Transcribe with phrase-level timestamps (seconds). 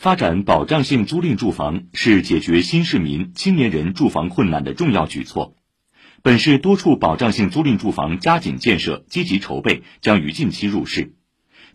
[0.00, 5.54] 发展保障性租赁住房是解决新市民、青年人住房困难的重要举措。
[6.22, 11.12] 本市多处保障性租赁住房加紧建设、积极筹备，将于近期入市。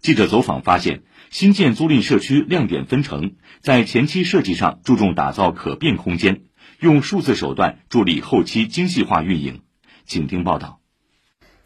[0.01, 6.45] 记者走访发现，新建租赁社区亮点纷呈，在前期设计上注重打造可变空间，
[6.79, 9.61] 用数字手段助力后期精细化运营。
[10.07, 10.79] 请听报道。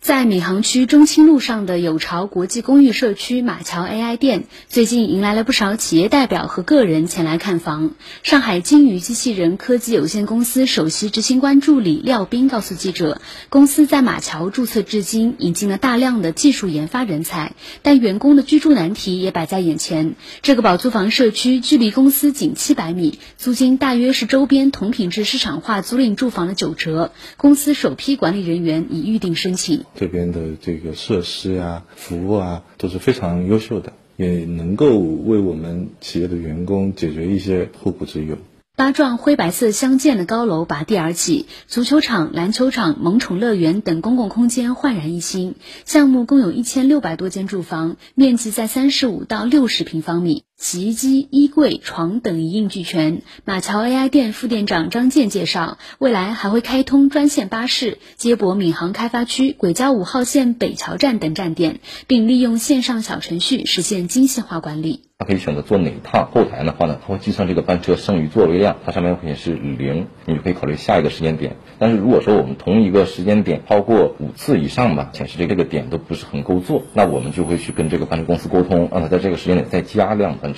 [0.02, 7.91] 在闵行区中清路上的有巢国际公寓社区马桥 AI 店，最近迎来了不少企业代表和个人前来看房。
[8.23, 20.16] 上海金鱼机器人科技有限公司首席执行官助理廖斌告诉记者，公司在马桥注册至今，引进了大量的技术研发人才，但员工的居住难题也摆在眼前。
[20.41, 27.12] 这个保租房社区距离公司仅七百米，租金大约是周边同品质市场化租赁住房的九折。
[27.35, 29.84] 公司首批管理人员已预定申请。
[29.95, 38.38] 这边的这个设施啊、服务啊都是非常优秀的，也能够为我们企业的员工解决一些后顾之忧。
[38.75, 45.55] 八幢灰白色相间的高楼拔地而起，足球场、篮球场、萌宠乐园等公共空间焕然一新。
[45.84, 50.43] 项目共有一千六百多间住房，面积在三十五到六十平方米。
[50.60, 53.21] 洗衣机、衣柜、床等一应俱全。
[53.46, 65.06] 马桥 AI 店副店长张健介绍，未来还会开通专线巴士接驳闵行开发区轨交五号线北桥站等站点，并利用线上小程序实现精细化管理。
[65.18, 71.57] 他可以选择坐哪一趟，后台的话呢，他会计算这个班车剩余座位量，它上面会显示零，你就可以考虑下一个时间点。
[71.78, 80.49] 但是如果说我们同一个时间点超过五次以上吧，显示这个点都不是很够坐，那我们就会去跟这个班车公司沟通，让他在这个时间点再加量班。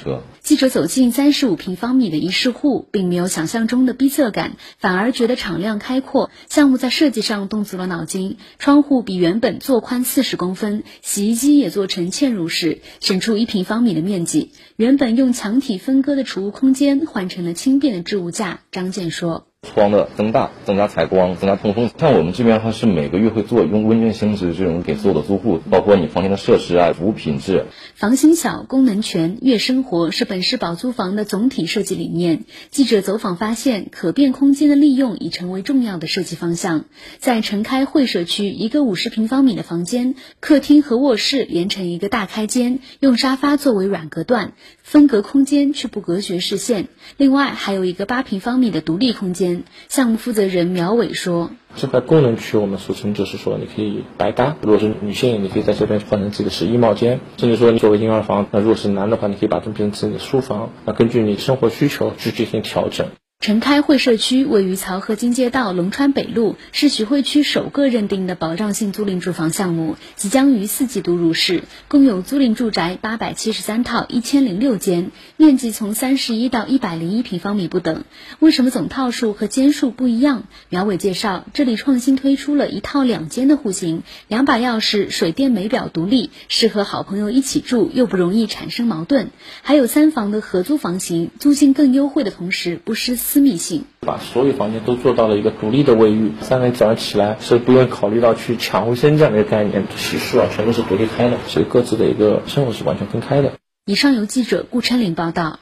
[0.41, 6.31] 记者走进三十五平方米的一室户，并没有想象中的逼仄感，反而觉得敞亮开阔。
[6.49, 14.51] 项目在设计上动足了脑筋，窗户比原本做宽四十公分，洗衣机也做成嵌入式，省出一平方米的面积。
[14.75, 18.61] 原本用墙体分割的储物空间换成了轻便的置物架。
[18.71, 19.50] 张健说。
[19.61, 21.91] 窗的增大，增加采光，增加通风。
[21.95, 27.67] 像我们这边的话，是每个月会做用问卷形式这种给所有的租户，包括你房间的设施啊、服务品质。
[27.93, 32.45] 房型小，功能全，悦生活是本市保租房的总体设计理念。
[32.71, 36.85] 记者走访发现，可变空间的利用已成为重要的设计方向。
[37.19, 46.87] 在城开会社区，一个五十平方米的房间，客厅和卧室连成一个大开间，用沙发作为软隔断，分隔空间却不隔绝视线。
[47.17, 49.50] 另外还有一个八平方米的独立空间。
[49.87, 54.55] 项目负责人苗伟说：“这块功能区，我们俗称就是说，你可以白搭。
[54.61, 58.47] 如果是女性，你可以在这边换成自己的是衣帽间，甚至说你作为婴儿房。
[58.51, 60.71] 那如果是男的话，你可以把这变成自己的书房。
[60.85, 63.07] 那根据你生活需求去进行调整。”
[63.41, 71.63] 城开会社区位于漕河泾街道龙川北路，是徐汇区首个认定的保障性租赁住房项目，即将于四季度入市。
[71.87, 78.03] 共有租赁住宅八百七十三套，一千零六间，面积从三十一到一百零一平方米不等。
[78.37, 80.43] 为什么总套数和间数不一样？
[80.69, 89.31] 苗伟介绍，这里创新推出了一套两间的户型，两把钥匙，水电煤表独立，适合好朋友一起住，又不容易产生矛盾。
[89.63, 93.17] 还有三房的合租房型，租金更优惠的同时不失。
[93.31, 103.53] 私密性，把所有房间都做到了一个独立的卫浴，三人早上起来是不用考虑到去抢卫生这样的一个概念，洗漱啊全都是独立开的，所以各自的一个生活是完全分开的。
[103.85, 105.60] 以上由记者顾琛林报道。